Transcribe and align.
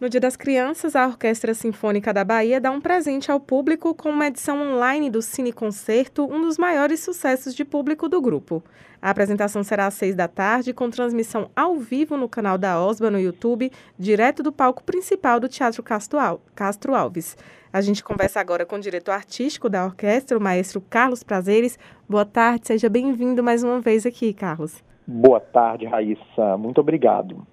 No 0.00 0.08
Dia 0.08 0.20
das 0.20 0.36
Crianças, 0.36 0.96
a 0.96 1.06
Orquestra 1.06 1.54
Sinfônica 1.54 2.12
da 2.12 2.24
Bahia 2.24 2.60
dá 2.60 2.68
um 2.68 2.80
presente 2.80 3.30
ao 3.30 3.38
público 3.38 3.94
com 3.94 4.10
uma 4.10 4.26
edição 4.26 4.60
online 4.60 5.08
do 5.08 5.22
Cine 5.22 5.52
Concerto, 5.52 6.24
um 6.24 6.42
dos 6.42 6.58
maiores 6.58 6.98
sucessos 6.98 7.54
de 7.54 7.64
público 7.64 8.08
do 8.08 8.20
grupo. 8.20 8.60
A 9.00 9.10
apresentação 9.10 9.62
será 9.62 9.86
às 9.86 9.94
seis 9.94 10.16
da 10.16 10.26
tarde, 10.26 10.74
com 10.74 10.90
transmissão 10.90 11.48
ao 11.54 11.76
vivo 11.76 12.16
no 12.16 12.28
canal 12.28 12.58
da 12.58 12.84
OSBA 12.84 13.08
no 13.08 13.20
YouTube, 13.20 13.70
direto 13.96 14.42
do 14.42 14.50
palco 14.50 14.82
principal 14.82 15.38
do 15.38 15.48
Teatro 15.48 15.80
Castro 15.82 16.92
Alves. 16.92 17.36
A 17.72 17.80
gente 17.80 18.02
conversa 18.02 18.40
agora 18.40 18.66
com 18.66 18.74
o 18.74 18.80
diretor 18.80 19.12
artístico 19.12 19.68
da 19.68 19.84
orquestra, 19.84 20.36
o 20.36 20.42
maestro 20.42 20.80
Carlos 20.80 21.22
Prazeres. 21.22 21.78
Boa 22.08 22.24
tarde, 22.24 22.66
seja 22.66 22.88
bem-vindo 22.88 23.44
mais 23.44 23.62
uma 23.62 23.78
vez 23.78 24.04
aqui, 24.04 24.34
Carlos. 24.34 24.82
Boa 25.06 25.38
tarde, 25.38 25.86
Raíssa. 25.86 26.56
Muito 26.58 26.80
obrigado. 26.80 27.46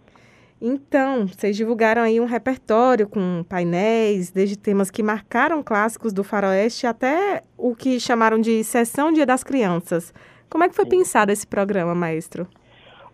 Então, 0.61 1.25
vocês 1.25 1.57
divulgaram 1.57 2.03
aí 2.03 2.21
um 2.21 2.25
repertório 2.25 3.09
com 3.09 3.43
painéis, 3.49 4.29
desde 4.31 4.55
temas 4.55 4.91
que 4.91 5.01
marcaram 5.01 5.63
clássicos 5.63 6.13
do 6.13 6.23
faroeste 6.23 6.85
até 6.85 7.41
o 7.57 7.75
que 7.75 7.99
chamaram 7.99 8.39
de 8.39 8.63
Sessão 8.63 9.11
Dia 9.11 9.25
das 9.25 9.43
Crianças. 9.43 10.13
Como 10.47 10.63
é 10.63 10.69
que 10.69 10.75
foi 10.75 10.85
Sim. 10.85 10.91
pensado 10.91 11.31
esse 11.31 11.47
programa, 11.47 11.95
maestro? 11.95 12.47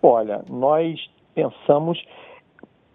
Olha, 0.03 0.43
nós 0.49 0.99
pensamos 1.33 2.03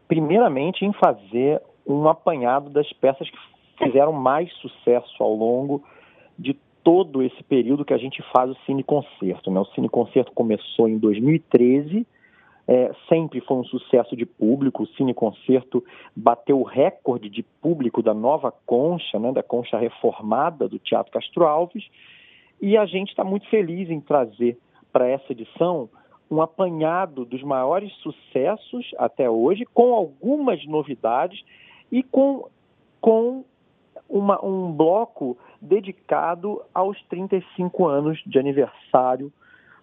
primeiramente 0.06 0.84
em 0.84 0.92
fazer 0.92 1.62
um 1.86 2.06
apanhado 2.06 2.69
das 2.69 2.92
peças 2.92 3.30
que 3.30 3.38
fizeram 3.82 4.12
mais 4.12 4.52
sucesso 4.56 5.22
ao 5.22 5.34
longo 5.34 5.82
de 6.38 6.55
todo 6.84 7.22
esse 7.22 7.42
período 7.44 7.86
que 7.86 7.94
a 7.94 7.98
gente 7.98 8.22
faz 8.34 8.50
o 8.50 8.56
Cine 8.66 8.84
Concerto. 8.84 9.50
Né? 9.50 9.60
O 9.60 9.64
Cine 9.66 9.88
Concerto 9.88 10.30
começou 10.32 10.88
em 10.88 10.98
2013 10.98 12.06
é, 12.72 12.90
sempre 13.06 13.38
foi 13.42 13.58
um 13.58 13.64
sucesso 13.64 14.16
de 14.16 14.24
público. 14.24 14.84
O 14.84 14.86
Cine 14.86 15.12
Concerto 15.12 15.84
bateu 16.16 16.58
o 16.58 16.62
recorde 16.62 17.28
de 17.28 17.42
público 17.42 18.02
da 18.02 18.14
nova 18.14 18.50
concha, 18.64 19.18
né, 19.18 19.30
da 19.30 19.42
concha 19.42 19.76
reformada 19.76 20.66
do 20.66 20.78
Teatro 20.78 21.12
Castro 21.12 21.44
Alves. 21.44 21.84
E 22.62 22.78
a 22.78 22.86
gente 22.86 23.10
está 23.10 23.22
muito 23.22 23.47
feliz 23.50 23.91
em 23.91 24.00
trazer 24.00 24.56
para 24.91 25.06
essa 25.06 25.32
edição 25.32 25.91
um 26.30 26.41
apanhado 26.41 27.27
dos 27.27 27.42
maiores 27.42 27.92
sucessos 27.97 28.91
até 28.97 29.28
hoje, 29.28 29.66
com 29.75 29.92
algumas 29.92 30.64
novidades 30.64 31.44
e 31.91 32.02
com, 32.02 32.48
com 33.02 33.44
uma, 34.08 34.42
um 34.42 34.72
bloco 34.72 35.36
dedicado 35.60 36.62
aos 36.72 36.98
35 37.10 37.86
anos 37.86 38.22
de 38.25 38.38
aniversário 38.38 39.30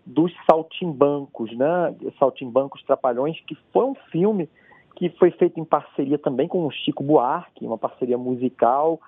dos 0.10 0.34
Saltimbancos, 0.50 1.56
né? 1.56 1.96
Saltimbancos 2.18 2.82
Trapalhões, 2.84 3.40
que 3.42 3.56
foi 3.72 3.86
um 3.86 3.96
filme 4.12 4.50
que 4.96 5.10
foi 5.12 5.32
feito 5.32 5.60
em 5.60 5.64
parceria 5.64 6.18
também 6.18 6.48
com 6.48 6.66
o 6.66 6.72
Chico 6.72 7.04
Buarque, 7.04 7.66
uma 7.66 7.78
parceria 7.78 8.18
musical, 8.18 9.00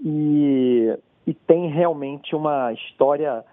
e, 0.00 0.94
e 1.26 1.32
tem 1.32 1.70
realmente 1.70 2.34
uma 2.34 2.72
história 2.72 3.44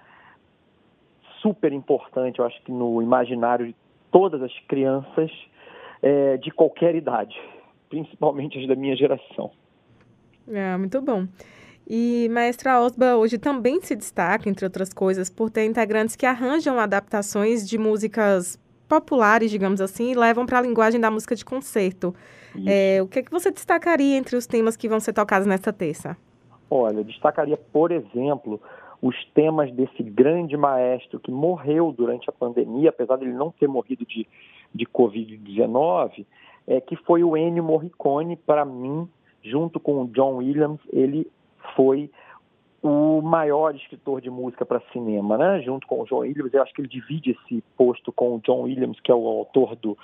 super 1.41 1.71
importante, 1.71 2.39
eu 2.39 2.45
acho 2.45 2.61
que 2.63 2.71
no 2.71 3.01
imaginário 3.01 3.67
de 3.67 3.75
todas 4.11 4.41
as 4.41 4.51
crianças 4.67 5.31
é, 6.01 6.37
de 6.37 6.49
qualquer 6.49 6.95
idade, 6.95 7.39
principalmente 7.87 8.57
as 8.59 8.67
da 8.67 8.75
minha 8.75 8.95
geração. 8.95 9.51
É, 10.47 10.75
muito 10.75 10.99
bom. 11.01 11.27
E 11.87 12.27
Maestra 12.31 12.81
Osba 12.81 13.15
hoje 13.15 13.37
também 13.37 13.79
se 13.81 13.95
destaca, 13.95 14.49
entre 14.49 14.65
outras 14.65 14.91
coisas, 14.91 15.29
por 15.29 15.49
ter 15.49 15.65
integrantes 15.65 16.15
que 16.15 16.25
arranjam 16.25 16.79
adaptações 16.79 17.67
de 17.67 17.77
músicas 17.77 18.59
populares, 18.87 19.51
digamos 19.51 19.81
assim, 19.81 20.11
e 20.11 20.15
levam 20.15 20.45
para 20.45 20.59
a 20.59 20.61
linguagem 20.61 20.99
da 20.99 21.11
música 21.11 21.35
de 21.35 21.45
concerto. 21.45 22.13
É, 22.65 23.01
o 23.01 23.07
que, 23.07 23.19
é 23.19 23.23
que 23.23 23.31
você 23.31 23.51
destacaria 23.51 24.15
entre 24.15 24.35
os 24.35 24.47
temas 24.47 24.77
que 24.77 24.87
vão 24.87 24.99
ser 24.99 25.13
tocados 25.13 25.47
nesta 25.47 25.73
terça? 25.73 26.17
Olha, 26.69 27.03
destacaria, 27.03 27.57
por 27.57 27.91
exemplo, 27.91 28.61
os 29.01 29.15
temas 29.33 29.71
desse 29.71 30.01
grande 30.01 30.55
maestro 30.55 31.19
que 31.19 31.31
morreu 31.31 31.91
durante 31.91 32.29
a 32.29 32.33
pandemia, 32.33 32.89
apesar 32.89 33.17
de 33.17 33.25
ele 33.25 33.33
não 33.33 33.51
ter 33.51 33.67
morrido 33.67 34.05
de, 34.05 34.27
de 34.73 34.85
Covid-19, 34.85 36.25
é, 36.67 36.81
que 36.81 36.95
foi 36.95 37.23
o 37.23 37.35
Ennio 37.35 37.63
Morricone, 37.63 38.35
para 38.35 38.65
mim, 38.65 39.07
junto 39.43 39.79
com 39.79 40.03
o 40.03 40.07
John 40.07 40.37
Williams, 40.37 40.79
ele 40.91 41.27
foi 41.75 42.09
o 42.81 43.21
maior 43.21 43.75
escritor 43.75 44.21
de 44.21 44.29
música 44.29 44.65
para 44.65 44.79
cinema, 44.93 45.37
né? 45.37 45.61
Junto 45.61 45.87
com 45.87 46.01
o 46.01 46.05
John 46.05 46.19
Williams, 46.19 46.53
eu 46.53 46.61
acho 46.61 46.73
que 46.73 46.81
ele 46.81 46.87
divide 46.87 47.31
esse 47.31 47.63
posto 47.75 48.11
com 48.11 48.35
o 48.35 48.39
John 48.39 48.61
Williams, 48.61 48.99
que 48.99 49.11
é 49.11 49.15
o 49.15 49.27
autor 49.27 49.75
do 49.75 49.97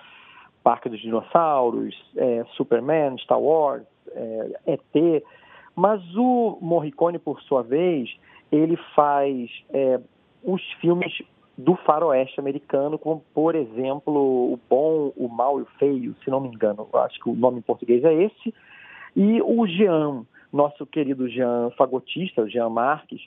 Parque 0.63 0.89
dos 0.89 0.99
Dinossauros, 0.99 1.95
é, 2.15 2.43
Superman, 2.55 3.17
Star 3.19 3.39
Wars, 3.39 3.83
é, 4.11 4.59
ET. 4.65 5.23
Mas 5.75 6.01
o 6.15 6.57
Morricone, 6.59 7.19
por 7.19 7.39
sua 7.41 7.61
vez, 7.61 8.09
ele 8.51 8.77
faz 8.95 9.49
é, 9.71 9.99
os 10.43 10.61
filmes 10.73 11.21
do 11.57 11.75
faroeste 11.75 12.39
americano, 12.39 12.97
como, 12.97 13.23
por 13.33 13.55
exemplo, 13.55 14.53
O 14.53 14.59
Bom, 14.69 15.13
o 15.15 15.29
Mal 15.29 15.59
e 15.59 15.63
o 15.63 15.67
Feio, 15.77 16.15
se 16.23 16.29
não 16.29 16.39
me 16.39 16.49
engano. 16.49 16.87
Acho 16.93 17.19
que 17.19 17.29
o 17.29 17.35
nome 17.35 17.59
em 17.59 17.61
português 17.61 18.03
é 18.03 18.13
esse. 18.13 18.53
E 19.15 19.41
o 19.41 19.67
Jean, 19.67 20.25
nosso 20.51 20.85
querido 20.85 21.27
Jean 21.29 21.71
fagotista, 21.77 22.47
Jean 22.47 22.69
Marques, 22.69 23.21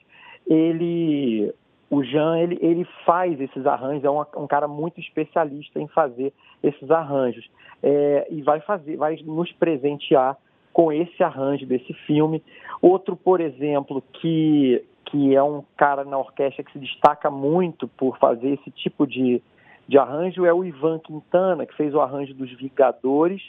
ele, 0.47 1.53
o 1.91 2.03
Jean, 2.03 2.39
ele, 2.39 2.59
ele 2.61 2.87
faz 3.05 3.41
esses 3.41 3.67
arranjos, 3.67 4.05
é 4.05 4.11
um, 4.11 4.21
um 4.37 4.47
cara 4.47 4.69
muito 4.69 5.01
especialista 5.01 5.81
em 5.81 5.89
fazer 5.89 6.33
esses 6.63 6.91
arranjos 6.91 7.49
é, 7.83 8.27
e 8.31 8.43
vai 8.43 8.61
fazer, 8.61 8.97
vai 8.97 9.17
nos 9.25 9.51
presentear 9.53 10.37
com 10.73 10.93
esse 10.93 11.23
arranjo 11.23 11.67
desse 11.67 11.93
filme. 12.07 12.43
Outro, 12.83 13.17
por 13.17 13.41
exemplo, 13.41 14.03
que 14.15 14.85
que 15.05 15.35
é 15.35 15.43
um 15.43 15.63
cara 15.77 16.05
na 16.05 16.19
orquestra 16.19 16.65
que 16.65 16.73
se 16.73 16.79
destaca 16.79 17.31
muito 17.31 17.87
por 17.87 18.19
fazer 18.19 18.55
esse 18.55 18.71
tipo 18.71 19.07
de, 19.07 19.41
de 19.87 19.99
arranjo 19.99 20.45
é 20.45 20.53
o 20.53 20.65
Ivan 20.65 20.99
Quintana, 20.99 21.67
que 21.67 21.77
fez 21.77 21.95
o 21.95 22.01
arranjo 22.01 22.35
dos 22.35 22.51
Vingadores 22.53 23.43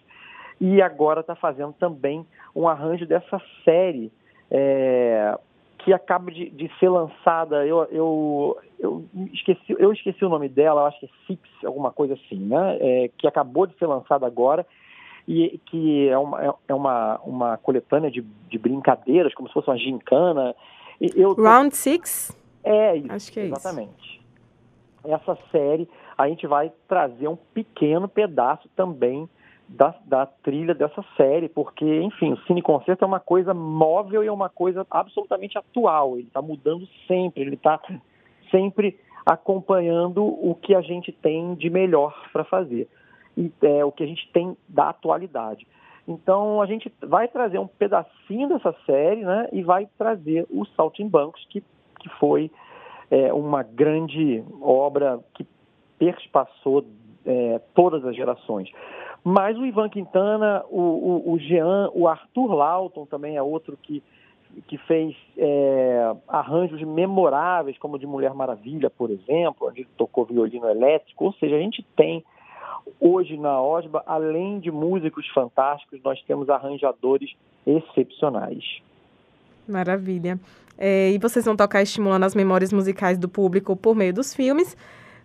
e 0.60 0.82
agora 0.82 1.22
está 1.22 1.36
fazendo 1.36 1.74
também 1.74 2.26
um 2.56 2.68
arranjo 2.68 3.06
dessa 3.06 3.42
série 3.64 4.12
é, 4.50 5.38
que 5.80 5.94
acaba 5.94 6.32
de, 6.32 6.50
de, 6.50 6.72
ser 6.80 6.90
lançada. 6.90 7.66
Eu, 7.66 7.84
eu, 7.92 8.58
eu, 8.80 9.06
esqueci, 9.34 9.76
eu 9.78 9.92
esqueci 9.92 10.24
o 10.24 10.30
nome 10.30 10.48
dela, 10.48 10.88
acho 10.88 11.00
que 11.00 11.06
é 11.06 11.10
Six, 11.28 11.42
alguma 11.66 11.92
coisa 11.92 12.14
assim, 12.14 12.38
né? 12.38 12.78
É, 12.80 13.12
que 13.18 13.28
acabou 13.28 13.68
de 13.68 13.78
ser 13.78 13.86
lançada 13.86 14.26
agora 14.26 14.66
e 15.28 15.60
que 15.66 16.08
é 16.08 16.18
uma, 16.18 16.44
é, 16.44 16.54
é 16.70 16.74
uma, 16.74 17.20
uma 17.24 17.58
coletânea 17.58 18.12
de, 18.12 18.22
de 18.22 18.58
brincadeiras, 18.58 19.34
como 19.34 19.48
se 19.48 19.54
fosse 19.54 19.70
uma 19.70 19.78
gincana. 19.78 20.56
Eu, 21.00 21.34
Round 21.34 21.76
Six? 21.76 22.36
É 22.64 22.96
isso, 22.96 23.12
acho 23.12 23.32
que 23.32 23.40
é 23.40 23.46
exatamente. 23.46 23.92
Isso. 25.04 25.14
Essa 25.14 25.38
série, 25.52 25.88
a 26.18 26.28
gente 26.28 26.48
vai 26.48 26.72
trazer 26.88 27.28
um 27.28 27.36
pequeno 27.36 28.08
pedaço 28.08 28.68
também 28.76 29.30
da, 29.68 29.96
da, 30.06 30.26
trilha 30.26 30.74
dessa 30.74 31.03
série, 31.18 31.50
porque, 31.50 32.02
enfim, 32.02 32.34
o 32.34 32.38
Cine 32.46 32.62
Concerto 32.62 33.03
é 33.03 33.08
uma 33.08 33.20
coisa 33.20 33.53
móvel 33.53 34.24
e 34.24 34.28
é 34.28 34.31
uma 34.31 34.50
coisa 34.50 34.86
absolutamente 34.90 35.58
atual. 35.58 36.18
Ele 36.18 36.28
está 36.28 36.42
mudando 36.42 36.88
sempre, 37.08 37.42
ele 37.42 37.56
está 37.56 37.80
sempre 38.52 39.00
acompanhando 39.26 40.24
o 40.24 40.56
que 40.56 40.76
a 40.76 40.81
gente 40.81 41.12
tem 41.12 41.56
de 41.56 41.70
melhor 41.70 42.14
para 42.31 42.44
fazer, 42.44 42.88
e, 43.36 43.52
é, 43.64 43.84
o 43.84 43.92
que 43.92 44.03
a 44.03 44.08
gente 44.08 44.30
tem 44.31 44.56
da 44.70 44.90
atualidade. 44.90 45.66
Então, 46.08 46.62
a 46.62 46.68
gente 46.68 46.94
vai 47.02 47.28
trazer 47.28 47.58
um 47.58 47.68
pedacinho 47.68 48.47
dessa 48.47 48.76
série 48.86 49.26
né, 49.26 49.50
e 49.52 49.64
vai 49.64 49.88
trazer 49.97 50.46
o 50.52 50.64
Saltimbancos, 50.76 51.44
que, 51.50 51.64
que 52.00 52.09
foi 52.20 52.52
é, 53.09 53.34
uma 53.34 53.64
grande 53.64 54.44
obra 54.62 55.20
que 55.34 55.46
perspassou 55.97 56.86
é, 57.26 57.59
todas 57.74 58.06
as 58.06 58.16
gerações. 58.16 58.70
Mas 59.28 59.58
o 59.58 59.66
Ivan 59.66 59.90
Quintana, 59.90 60.63
o, 60.69 60.80
o, 60.80 61.34
o 61.34 61.40
Jean, 61.40 61.90
o 61.96 62.08
Arthur 62.08 62.53
Lauton 62.53 63.08
também 63.08 63.35
é 63.35 63.41
outro 63.41 63.76
que, 63.82 64.03
que 64.67 64.78
fez 64.78 65.16
é, 65.35 66.16
arranjos 66.28 66.79
memoráveis, 66.84 67.76
como 67.79 67.97
de 67.97 68.05
Mulher 68.05 68.35
Maravilha, 68.35 68.88
por 68.88 69.09
exemplo, 69.09 69.67
onde 69.67 69.82
ele 69.82 69.90
tocou 69.97 70.26
violino 70.26 70.70
elétrico. 70.70 71.26
Ou 71.26 71.34
seja, 71.34 71.55
a 71.55 71.59
gente 71.59 71.84
tem 71.96 72.23
hoje 73.02 73.35
na 73.35 73.59
OSBA, 73.59 74.03
além 74.05 74.59
de 74.59 74.70
músicos 74.70 75.28
fantásticos, 75.29 76.00
nós 76.03 76.22
temos 76.28 76.47
arranjadores 76.47 77.34
excepcionais. 77.66 78.64
Maravilha. 79.67 80.40
É, 80.78 81.09
e 81.09 81.17
vocês 81.17 81.44
vão 81.46 81.55
tocar 81.55 81.82
estimulando 81.82 82.26
as 82.26 82.35
memórias 82.35 82.72
musicais 82.72 83.17
do 83.17 83.28
público 83.28 83.76
por 83.76 83.96
meio 83.96 84.14
dos 84.14 84.35
filmes 84.35 84.78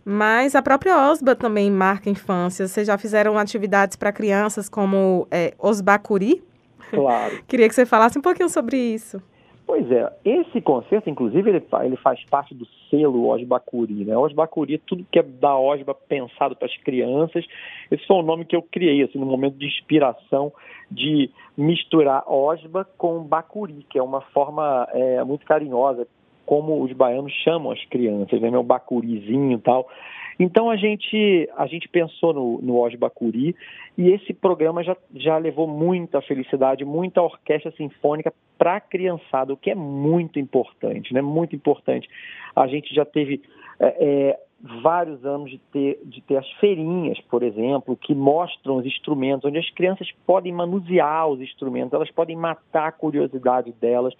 mas 0.04 0.54
a 0.54 0.62
própria 0.62 1.10
Osba 1.10 1.34
também 1.34 1.70
marca 1.70 2.08
a 2.08 2.12
infância. 2.12 2.66
Vocês 2.66 2.86
já 2.86 2.96
fizeram 2.96 3.38
atividades 3.38 3.96
para 3.96 4.12
crianças 4.12 4.68
como 4.68 5.26
é, 5.30 5.54
Osbacuri? 5.58 6.42
Claro. 6.90 7.42
Queria 7.46 7.68
que 7.68 7.74
você 7.74 7.86
falasse 7.86 8.18
um 8.18 8.22
pouquinho 8.22 8.48
sobre 8.48 8.76
isso. 8.76 9.22
Pois 9.70 9.88
é, 9.92 10.12
esse 10.24 10.60
concerto, 10.60 11.08
inclusive, 11.08 11.48
ele, 11.48 11.64
ele 11.84 11.96
faz 11.98 12.18
parte 12.24 12.52
do 12.52 12.66
selo 12.90 13.28
Osbacuri, 13.28 14.04
né? 14.04 14.16
Osbacuri, 14.16 14.78
tudo 14.78 15.06
que 15.08 15.20
é 15.20 15.22
da 15.22 15.56
Osba 15.56 15.94
pensado 15.94 16.56
para 16.56 16.66
as 16.66 16.76
crianças, 16.78 17.46
esse 17.88 18.04
foi 18.04 18.16
o 18.16 18.22
nome 18.22 18.44
que 18.44 18.56
eu 18.56 18.62
criei, 18.62 19.04
assim, 19.04 19.16
no 19.16 19.26
momento 19.26 19.56
de 19.56 19.66
inspiração 19.66 20.52
de 20.90 21.30
misturar 21.56 22.24
Osba 22.26 22.84
com 22.98 23.22
Bacuri, 23.22 23.86
que 23.88 23.96
é 23.96 24.02
uma 24.02 24.20
forma 24.20 24.88
é, 24.92 25.22
muito 25.22 25.46
carinhosa, 25.46 26.04
como 26.50 26.82
os 26.82 26.92
baianos 26.92 27.32
chamam 27.44 27.70
as 27.70 27.84
crianças, 27.84 28.40
né? 28.40 28.50
Meu 28.50 28.64
bacurizinho 28.64 29.52
e 29.52 29.60
tal. 29.60 29.88
Então 30.36 30.68
a 30.68 30.74
gente, 30.74 31.48
a 31.56 31.64
gente 31.68 31.88
pensou 31.88 32.34
no, 32.34 32.60
no 32.60 32.98
Bacuri 32.98 33.54
e 33.96 34.10
esse 34.10 34.34
programa 34.34 34.82
já, 34.82 34.96
já 35.14 35.38
levou 35.38 35.68
muita 35.68 36.20
felicidade, 36.20 36.84
muita 36.84 37.22
orquestra 37.22 37.70
sinfônica 37.76 38.34
para 38.58 38.76
a 38.76 38.80
criançada, 38.80 39.52
o 39.52 39.56
que 39.56 39.70
é 39.70 39.76
muito 39.76 40.40
importante, 40.40 41.14
né? 41.14 41.22
Muito 41.22 41.54
importante. 41.54 42.08
A 42.56 42.66
gente 42.66 42.92
já 42.92 43.04
teve 43.04 43.40
é, 43.78 43.86
é, 44.00 44.40
vários 44.82 45.24
anos 45.24 45.52
de 45.52 45.58
ter, 45.72 46.00
de 46.04 46.20
ter 46.20 46.36
as 46.36 46.50
feirinhas, 46.54 47.20
por 47.30 47.44
exemplo, 47.44 47.96
que 47.96 48.12
mostram 48.12 48.78
os 48.78 48.86
instrumentos, 48.86 49.44
onde 49.44 49.58
as 49.58 49.70
crianças 49.70 50.10
podem 50.26 50.52
manusear 50.52 51.28
os 51.28 51.40
instrumentos, 51.40 51.92
elas 51.92 52.10
podem 52.10 52.34
matar 52.34 52.88
a 52.88 52.92
curiosidade 52.92 53.70
delas. 53.80 54.14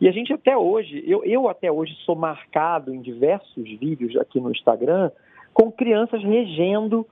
E 0.00 0.08
a 0.08 0.12
gente 0.12 0.32
até 0.32 0.56
hoje, 0.56 1.02
eu, 1.06 1.24
eu 1.24 1.48
até 1.48 1.70
hoje 1.70 1.94
sou 2.04 2.14
marcado 2.14 2.94
em 2.94 3.00
diversos 3.00 3.64
vídeos 3.78 4.16
aqui 4.16 4.40
no 4.40 4.50
Instagram 4.50 5.10
com 5.54 5.72
crianças 5.72 6.22
regendo 6.22 7.06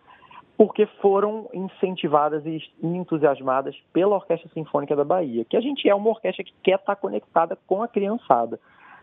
porque 0.57 0.87
foram 1.01 1.49
incentivadas 1.53 2.45
e 2.47 2.63
entusiasmadas 2.83 3.75
pela 3.93 4.15
Orquestra 4.15 4.49
Sinfônica 4.55 4.95
da 4.95 5.05
Bahia, 5.05 5.45
que 5.45 5.57
a 5.57 5.61
gente 5.61 5.89
é 5.89 5.95
uma 5.95 6.11
orquestra 6.11 6.45
que 6.45 6.53
quer 6.63 6.79
estar 6.79 6.95
conectada 6.95 7.59
com 7.67 7.83
a 7.83 7.89
criançada. 7.89 8.61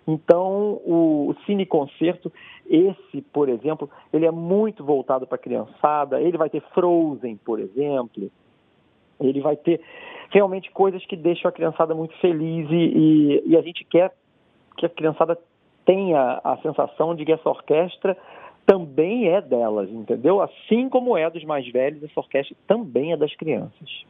Então, 0.07 0.81
o 0.85 1.35
Cine 1.45 1.65
Concerto, 1.65 2.31
esse, 2.67 3.21
por 3.33 3.49
exemplo, 3.49 3.89
ele 4.11 4.25
é 4.25 4.31
muito 4.31 4.83
voltado 4.83 5.27
para 5.27 5.35
a 5.35 5.39
criançada. 5.39 6.19
Ele 6.19 6.37
vai 6.37 6.49
ter 6.49 6.61
Frozen, 6.73 7.37
por 7.37 7.59
exemplo. 7.59 8.31
Ele 9.19 9.41
vai 9.41 9.55
ter 9.55 9.79
realmente 10.31 10.71
coisas 10.71 11.05
que 11.05 11.15
deixam 11.15 11.49
a 11.49 11.51
criançada 11.51 11.93
muito 11.93 12.15
feliz 12.19 12.67
e, 12.69 12.73
e, 12.73 13.43
e 13.47 13.57
a 13.57 13.61
gente 13.61 13.83
quer 13.85 14.13
que 14.77 14.85
a 14.85 14.89
criançada 14.89 15.37
tenha 15.85 16.41
a 16.43 16.57
sensação 16.57 17.13
de 17.15 17.25
que 17.25 17.31
essa 17.31 17.49
orquestra 17.49 18.17
também 18.65 19.27
é 19.27 19.41
delas, 19.41 19.89
entendeu? 19.89 20.41
Assim 20.41 20.87
como 20.87 21.17
é 21.17 21.29
dos 21.29 21.43
mais 21.43 21.67
velhos, 21.71 22.03
essa 22.03 22.19
orquestra 22.19 22.55
também 22.67 23.11
é 23.11 23.17
das 23.17 23.35
crianças. 23.35 24.05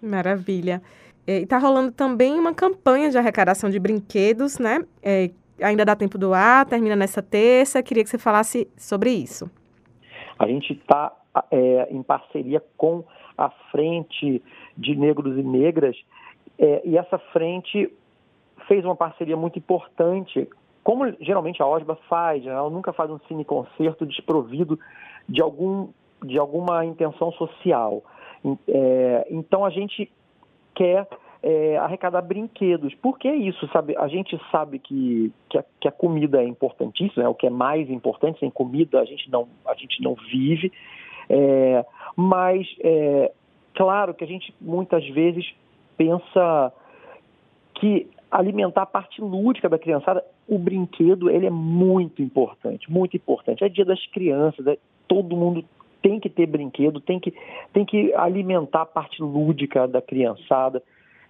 Maravilha. 0.00 0.80
E 1.26 1.42
está 1.42 1.58
rolando 1.58 1.92
também 1.92 2.38
uma 2.38 2.54
campanha 2.54 3.10
de 3.10 3.18
arrecadação 3.18 3.68
de 3.68 3.78
brinquedos, 3.78 4.58
né? 4.58 4.84
É, 5.02 5.30
ainda 5.60 5.84
dá 5.84 5.94
tempo 5.94 6.16
do 6.16 6.32
ar, 6.32 6.64
termina 6.64 6.96
nessa 6.96 7.22
terça. 7.22 7.82
Queria 7.82 8.02
que 8.02 8.08
você 8.08 8.18
falasse 8.18 8.66
sobre 8.76 9.10
isso. 9.10 9.50
A 10.38 10.46
gente 10.46 10.72
está 10.72 11.12
é, 11.50 11.88
em 11.90 12.02
parceria 12.02 12.62
com 12.76 13.04
a 13.36 13.50
Frente 13.70 14.42
de 14.78 14.94
Negros 14.94 15.36
e 15.36 15.42
Negras, 15.42 15.96
é, 16.58 16.80
e 16.84 16.96
essa 16.96 17.18
frente 17.18 17.92
fez 18.66 18.84
uma 18.84 18.96
parceria 18.96 19.36
muito 19.36 19.58
importante 19.58 20.48
como 20.88 21.04
geralmente 21.20 21.60
a 21.60 21.66
OSBA 21.66 21.96
faz, 22.08 22.42
né? 22.42 22.50
ela 22.50 22.70
nunca 22.70 22.94
faz 22.94 23.10
um 23.10 23.18
cine-concerto 23.28 24.06
desprovido 24.06 24.80
de, 25.28 25.42
algum, 25.42 25.88
de 26.24 26.38
alguma 26.38 26.82
intenção 26.82 27.30
social. 27.32 28.02
É, 28.66 29.26
então 29.30 29.66
a 29.66 29.70
gente 29.70 30.10
quer 30.74 31.06
é, 31.42 31.76
arrecadar 31.76 32.22
brinquedos. 32.22 32.94
Por 32.94 33.18
que 33.18 33.28
isso? 33.28 33.68
Sabe? 33.68 33.94
A 33.98 34.08
gente 34.08 34.40
sabe 34.50 34.78
que, 34.78 35.30
que, 35.50 35.58
a, 35.58 35.64
que 35.78 35.88
a 35.88 35.92
comida 35.92 36.42
é 36.42 36.46
importantíssima, 36.46 37.22
é 37.22 37.28
o 37.28 37.34
que 37.34 37.46
é 37.46 37.50
mais 37.50 37.90
importante. 37.90 38.40
Sem 38.40 38.50
comida 38.50 38.98
a 38.98 39.04
gente 39.04 39.30
não, 39.30 39.46
a 39.66 39.74
gente 39.74 40.02
não 40.02 40.14
vive. 40.14 40.72
É, 41.28 41.84
mas, 42.16 42.66
é, 42.80 43.30
claro 43.78 44.12
que 44.12 44.24
a 44.24 44.26
gente 44.26 44.52
muitas 44.60 45.08
vezes 45.08 45.54
pensa 45.96 46.72
que 47.76 48.10
alimentar 48.28 48.82
a 48.82 48.86
parte 48.86 49.20
lúdica 49.22 49.68
da 49.68 49.78
criançada, 49.78 50.24
o 50.48 50.58
brinquedo 50.58 51.30
ele 51.30 51.46
é 51.46 51.50
muito 51.50 52.20
importante, 52.20 52.90
muito 52.90 53.16
importante. 53.16 53.62
É 53.62 53.68
dia 53.68 53.84
das 53.84 54.04
crianças, 54.08 54.66
é, 54.66 54.76
todo 55.06 55.36
mundo 55.36 55.64
tem 56.02 56.18
que 56.18 56.28
ter 56.28 56.46
brinquedo, 56.46 57.00
tem 57.00 57.20
que, 57.20 57.32
tem 57.72 57.84
que 57.84 58.12
alimentar 58.14 58.82
a 58.82 58.86
parte 58.86 59.22
lúdica 59.22 59.86
da 59.86 60.02
criançada. 60.02 60.82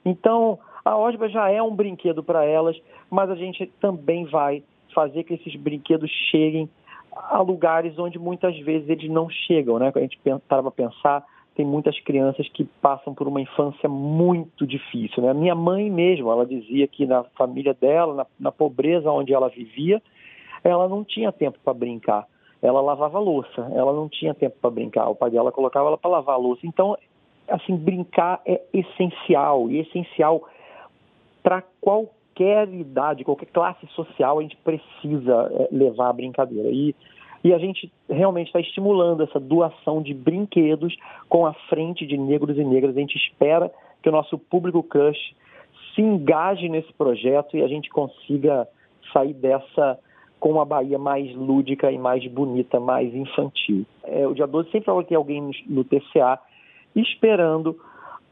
Então, 0.03 0.59
a 0.83 0.97
Osba 0.97 1.29
já 1.29 1.51
é 1.51 1.63
um 1.63 1.77
brinquedo 1.77 2.23
para 2.23 2.47
elas, 2.47 2.81
mas 3.11 3.29
a 3.29 3.35
gente 3.35 3.67
também 3.79 4.25
vai 4.25 4.63
fazer 4.95 5.25
que 5.25 5.35
esses 5.35 5.55
brinquedos 5.55 6.11
cheguem 6.31 6.67
a 7.13 7.43
lugares 7.43 7.99
onde 7.99 8.19
muitas 8.19 8.59
vezes 8.61 8.89
eles 8.89 9.11
não 9.11 9.29
chegam, 9.29 9.79
né? 9.79 9.93
A 9.95 10.01
gente 10.01 10.19
para 10.49 10.71
pensar 10.71 11.23
tem 11.59 11.67
muitas 11.67 11.99
crianças 11.99 12.49
que 12.51 12.63
passam 12.81 13.13
por 13.13 13.27
uma 13.27 13.41
infância 13.41 13.89
muito 13.89 14.65
difícil. 14.65 15.21
Né? 15.21 15.35
Minha 15.35 15.57
mãe 15.57 15.91
mesmo, 15.91 16.31
ela 16.31 16.47
dizia 16.47 16.87
que 16.87 17.05
na 17.05 17.25
família 17.37 17.75
dela, 17.75 18.15
na, 18.15 18.27
na 18.39 18.53
pobreza 18.53 19.11
onde 19.11 19.35
ela 19.35 19.49
vivia, 19.49 20.01
ela 20.63 20.89
não 20.89 21.03
tinha 21.03 21.33
tempo 21.33 21.59
para 21.65 21.75
brincar. 21.75 22.29
Ela 22.63 22.81
lavava 22.81 23.19
louça, 23.19 23.73
ela 23.75 23.93
não 23.93 24.09
tinha 24.09 24.33
tempo 24.35 24.57
para 24.61 24.71
brincar. 24.71 25.09
O 25.09 25.17
pai 25.17 25.31
dela 25.31 25.51
colocava 25.51 25.89
ela 25.89 25.99
para 25.99 26.09
lavar 26.13 26.37
a 26.37 26.39
louça. 26.39 26.65
Então, 26.65 26.97
assim, 27.49 27.75
brincar 27.75 28.41
é 28.47 28.63
essencial 28.73 29.69
e 29.69 29.81
essencial 29.81 30.45
para 31.43 31.61
qualquer 31.81 32.73
idade, 32.73 33.25
qualquer 33.25 33.47
classe 33.47 33.85
social, 33.89 34.39
a 34.39 34.43
gente 34.43 34.57
precisa 34.59 35.51
é, 35.55 35.69
levar 35.73 36.11
a 36.11 36.13
brincadeira. 36.13 36.69
E 36.71 36.95
e 37.43 37.55
a 37.55 37.59
gente 37.59 37.91
realmente 38.09 38.49
está 38.49 38.61
estimulando 38.61 39.23
essa 39.23 39.39
doação 39.39 40.03
de 40.03 40.13
brinquedos 40.13 40.97
com 41.29 41.47
a 41.47 41.53
frente 41.69 42.07
de 42.07 42.17
negros 42.17 42.57
e 42.57 42.65
negras. 42.65 42.97
A 42.97 43.01
gente 43.01 43.17
espera 43.17 43.71
que 44.03 44.09
o 44.09 44.13
nosso 44.13 44.39
público 44.39 44.83
crush 44.83 45.35
se 45.95 46.03
engaje 46.03 46.69
nesse 46.69 46.93
projeto 46.93 47.57
e 47.57 47.63
a 47.63 47.69
gente 47.69 47.89
consiga 47.91 48.67
sair 49.13 49.35
dessa 49.35 49.99
com 50.39 50.53
uma 50.53 50.65
Bahia 50.65 50.99
mais 50.99 51.35
lúdica 51.35 51.91
e 51.91 51.99
mais 51.99 52.25
bonita, 52.29 52.79
mais 52.79 53.13
infantil. 53.15 53.85
É, 54.05 54.27
o 54.27 54.35
dia 54.35 54.47
12 54.47 54.71
sempre 54.71 54.93
vai 54.93 55.05
ter 55.05 55.17
alguém 55.17 55.41
no, 55.41 55.51
no 55.67 55.85
TCA 55.85 56.39
esperando 56.95 57.77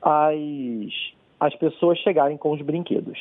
as, 0.01 0.37
as 1.41 1.55
pessoas 1.57 1.99
chegarem 1.99 2.37
com 2.37 2.53
os 2.53 2.63
brinquedos. 2.63 3.19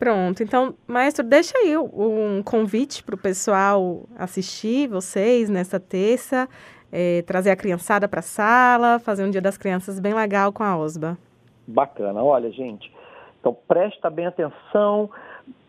Pronto, 0.00 0.42
então, 0.42 0.74
maestro, 0.86 1.22
deixa 1.22 1.58
aí 1.58 1.76
um 1.76 2.42
convite 2.42 3.04
para 3.04 3.14
o 3.14 3.18
pessoal 3.18 4.04
assistir 4.16 4.88
vocês 4.88 5.50
nessa 5.50 5.78
terça, 5.78 6.48
é, 6.90 7.20
trazer 7.20 7.50
a 7.50 7.56
criançada 7.56 8.08
para 8.08 8.20
a 8.20 8.22
sala, 8.22 8.98
fazer 8.98 9.26
um 9.26 9.30
Dia 9.30 9.42
das 9.42 9.58
Crianças 9.58 10.00
bem 10.00 10.14
legal 10.14 10.54
com 10.54 10.62
a 10.62 10.74
OSBA. 10.78 11.18
Bacana, 11.66 12.24
olha, 12.24 12.50
gente, 12.50 12.90
então 13.38 13.54
presta 13.68 14.08
bem 14.08 14.24
atenção, 14.24 15.10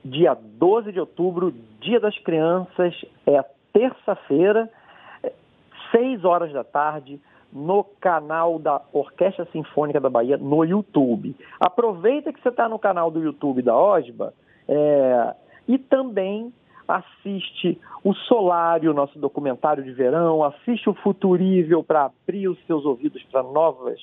dia 0.06 0.34
12 0.34 0.94
de 0.94 1.00
outubro, 1.02 1.54
Dia 1.82 2.00
das 2.00 2.18
Crianças, 2.20 2.96
é 3.28 3.44
terça-feira, 3.74 4.72
6 5.92 6.24
horas 6.24 6.54
da 6.54 6.64
tarde, 6.64 7.20
no 7.52 7.84
canal 8.00 8.58
da 8.58 8.82
Orquestra 8.94 9.48
Sinfônica 9.52 10.00
da 10.00 10.10
Bahia 10.10 10.38
no 10.38 10.64
YouTube. 10.64 11.36
Aproveita 11.60 12.32
que 12.32 12.42
você 12.42 12.50
está 12.50 12.70
no 12.70 12.80
canal 12.80 13.12
do 13.12 13.22
YouTube 13.22 13.62
da 13.62 13.78
OSBA 13.78 14.34
é, 14.68 15.36
e 15.68 15.78
também 15.78 16.54
assiste 16.88 17.80
o 18.04 18.14
Solário, 18.14 18.94
nosso 18.94 19.18
documentário 19.20 19.84
de 19.84 19.92
verão, 19.92 20.44
assiste 20.44 20.90
o 20.90 20.94
Futurível 20.94 21.84
para 21.84 22.06
abrir 22.06 22.48
os 22.48 22.60
seus 22.66 22.86
ouvidos 22.86 23.24
para 23.32 23.44
novas 23.44 24.00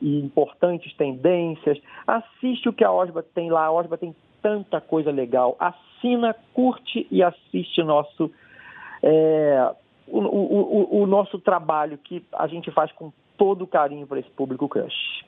e 0.00 0.18
importantes 0.18 0.94
tendências, 0.96 1.78
assiste 2.06 2.68
o 2.68 2.72
que 2.72 2.84
a 2.84 2.92
OSBA 2.92 3.22
tem 3.34 3.50
lá, 3.50 3.66
a 3.66 3.72
OSBA 3.72 3.98
tem 3.98 4.16
tanta 4.40 4.80
coisa 4.80 5.10
legal, 5.10 5.56
assina, 5.58 6.34
curte 6.54 7.06
e 7.10 7.22
assiste 7.22 7.82
nosso 7.82 8.30
é, 9.02 9.74
o, 10.10 10.98
o, 10.98 11.02
o 11.02 11.06
nosso 11.06 11.38
trabalho 11.38 11.98
que 11.98 12.24
a 12.32 12.46
gente 12.46 12.70
faz 12.70 12.90
com 12.92 13.12
todo 13.36 13.66
carinho 13.66 14.06
para 14.06 14.20
esse 14.20 14.30
público 14.30 14.68
crush. 14.68 15.24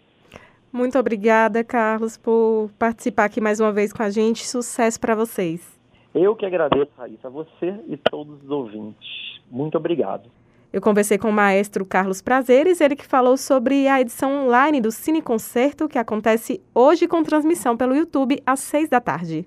Muito 0.73 0.99
obrigada, 0.99 1.63
Carlos, 1.63 2.17
por 2.17 2.71
participar 2.79 3.25
aqui 3.27 3.41
mais 3.41 3.61
uma 3.61 3.73
vez 3.73 3.93
com 3.93 4.03
a 4.03 4.11
gente. 4.11 4.47
Sucesso 4.47 4.99
para 4.99 5.15
vocês. 5.15 5.79
Eu 6.15 6.35
que 6.35 6.47
agradeço, 6.47 6.91
Raíssa, 6.97 7.29
a 7.29 7.31
você 7.31 7.75
e 7.89 7.97
todos 7.97 8.43
os 8.43 8.51
ouvintes. 8.51 9.41
Muito 9.51 9.77
obrigado. 9.77 10.31
Eu 10.73 10.81
conversei 10.81 11.19
com 11.19 11.29
o 11.29 11.33
maestro 11.33 11.85
Carlos 11.85 12.23
Prazeres, 12.23 12.81
ele 12.81 12.97
que 12.97 13.05
falou 13.05 13.37
sobre 13.37 13.87
a 13.87 14.01
edição 14.01 14.47
online 14.47 14.81
do 14.81 14.91
Cine 14.91 15.21
Concerto, 15.21 15.87
que 15.87 15.99
acontece 15.99 16.63
hoje 16.75 17.07
com 17.07 17.23
transmissão 17.23 17.77
pelo 17.77 17.95
YouTube 17.95 18.43
às 18.47 18.61
seis 18.61 18.89
da 18.89 18.99
tarde. 18.99 19.47